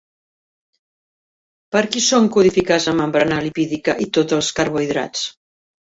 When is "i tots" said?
4.07-4.37